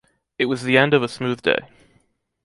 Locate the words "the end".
0.63-0.95